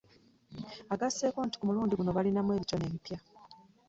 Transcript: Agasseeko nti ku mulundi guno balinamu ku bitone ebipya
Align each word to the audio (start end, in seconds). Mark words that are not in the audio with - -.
Agasseeko 0.93 1.39
nti 1.45 1.55
ku 1.57 1.63
mulundi 1.67 1.93
guno 1.95 2.09
balinamu 2.17 2.49
ku 2.53 2.57
bitone 2.61 2.83
ebipya 2.89 3.17